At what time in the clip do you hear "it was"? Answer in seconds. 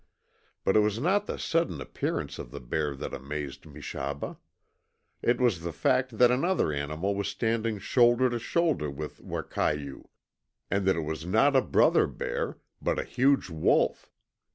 0.75-0.97, 5.21-5.61, 10.95-11.23